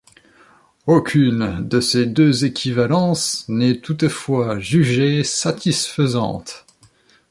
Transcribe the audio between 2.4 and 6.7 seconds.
équivalences n'est toutefois jugée satisfaisante.